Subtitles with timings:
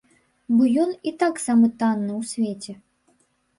[0.55, 2.73] Бо ён і так самы танны ў свеце.